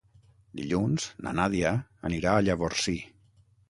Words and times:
Dilluns 0.61 1.05
na 1.27 1.35
Nàdia 1.41 1.77
anirà 2.11 2.35
a 2.39 2.45
Llavorsí. 2.51 3.01